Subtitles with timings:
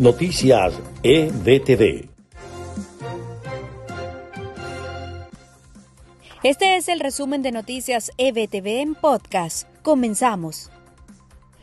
[0.00, 0.72] Noticias
[1.02, 2.08] EBTV.
[6.42, 9.68] Este es el resumen de Noticias EBTV en podcast.
[9.82, 10.70] Comenzamos.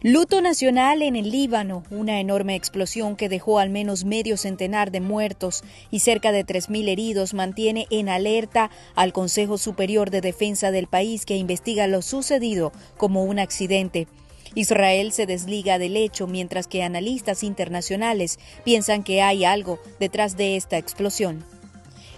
[0.00, 5.02] Luto nacional en el Líbano, una enorme explosión que dejó al menos medio centenar de
[5.02, 10.86] muertos y cerca de 3.000 heridos mantiene en alerta al Consejo Superior de Defensa del
[10.86, 14.08] país que investiga lo sucedido como un accidente.
[14.54, 20.56] Israel se desliga del hecho mientras que analistas internacionales piensan que hay algo detrás de
[20.56, 21.44] esta explosión.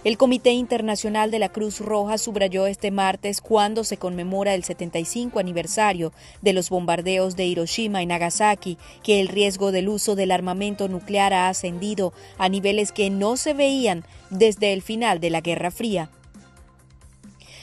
[0.05, 5.39] El Comité Internacional de la Cruz Roja subrayó este martes, cuando se conmemora el 75
[5.39, 10.87] aniversario de los bombardeos de Hiroshima y Nagasaki, que el riesgo del uso del armamento
[10.89, 15.71] nuclear ha ascendido a niveles que no se veían desde el final de la Guerra
[15.71, 16.11] Fría.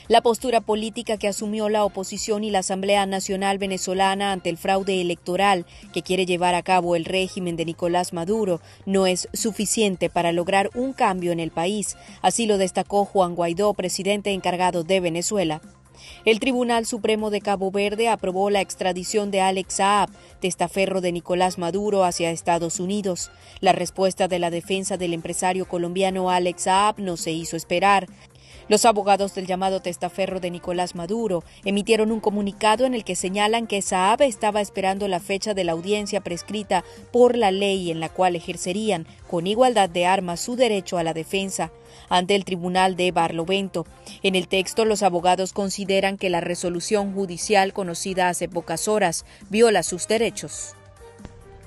[0.08, 5.00] La postura política que asumió la oposición y la Asamblea Nacional Venezolana ante el fraude
[5.00, 10.32] electoral que quiere llevar a cabo el régimen de Nicolás Maduro no es suficiente para
[10.32, 15.62] lograr un cambio en el país, así lo destacó Juan Guaidó, presidente encargado de Venezuela.
[16.24, 20.10] El Tribunal Supremo de Cabo Verde aprobó la extradición de Alex Saab,
[20.40, 23.30] testaferro de Nicolás Maduro, hacia Estados Unidos.
[23.60, 28.08] La respuesta de la defensa del empresario colombiano Alex Saab no se hizo esperar.
[28.72, 33.66] Los abogados del llamado testaferro de Nicolás Maduro emitieron un comunicado en el que señalan
[33.66, 38.08] que Saab estaba esperando la fecha de la audiencia prescrita por la ley en la
[38.08, 41.70] cual ejercerían con igualdad de armas su derecho a la defensa
[42.08, 43.84] ante el tribunal de Barlovento.
[44.22, 49.82] En el texto, los abogados consideran que la resolución judicial conocida hace pocas horas viola
[49.82, 50.76] sus derechos.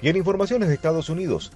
[0.01, 1.51] Y en informaciones de Estados Unidos,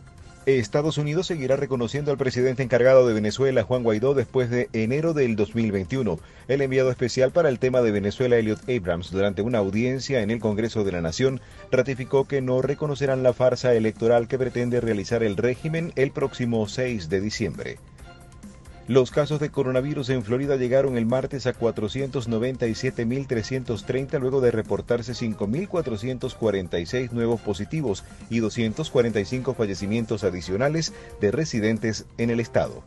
[0.46, 5.36] Estados Unidos seguirá reconociendo al presidente encargado de Venezuela, Juan Guaidó, después de enero del
[5.36, 6.20] 2021.
[6.48, 10.40] El enviado especial para el tema de Venezuela, Elliot Abrams, durante una audiencia en el
[10.40, 15.38] Congreso de la Nación, ratificó que no reconocerán la farsa electoral que pretende realizar el
[15.38, 17.78] régimen el próximo 6 de diciembre.
[18.90, 27.12] Los casos de coronavirus en Florida llegaron el martes a 497.330 luego de reportarse 5.446
[27.12, 30.92] nuevos positivos y 245 fallecimientos adicionales
[31.22, 32.82] de residentes en el estado.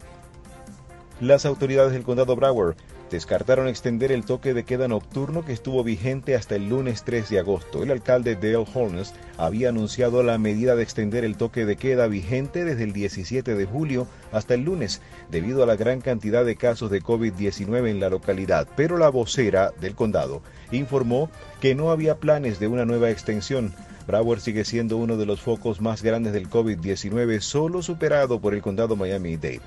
[1.20, 2.74] Las autoridades del condado Broward
[3.12, 7.38] descartaron extender el toque de queda nocturno que estuvo vigente hasta el lunes 3 de
[7.38, 7.82] agosto.
[7.82, 12.64] El alcalde Dale Holness había anunciado la medida de extender el toque de queda vigente
[12.64, 16.90] desde el 17 de julio hasta el lunes, debido a la gran cantidad de casos
[16.90, 20.42] de COVID-19 en la localidad, pero la vocera del condado
[20.72, 21.30] informó
[21.60, 23.74] que no había planes de una nueva extensión.
[24.06, 28.62] Broward sigue siendo uno de los focos más grandes del COVID-19, solo superado por el
[28.62, 29.60] condado Miami-Dade.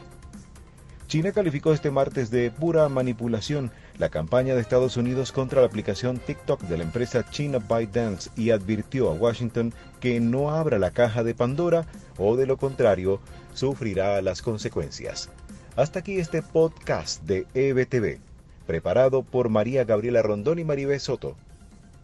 [1.08, 6.18] China calificó este martes de pura manipulación la campaña de Estados Unidos contra la aplicación
[6.18, 11.24] TikTok de la empresa China ByteDance y advirtió a Washington que no abra la caja
[11.24, 11.86] de Pandora
[12.18, 13.20] o de lo contrario
[13.54, 15.30] sufrirá las consecuencias.
[15.76, 18.20] Hasta aquí este podcast de EBTV,
[18.66, 21.36] preparado por María Gabriela Rondón y Maribel Soto.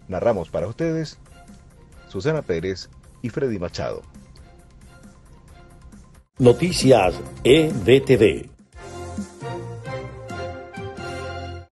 [0.08, 1.18] Narramos para ustedes
[2.08, 2.90] Susana Pérez
[3.22, 4.04] y Freddy Machado.
[6.38, 8.51] Noticias EBTV.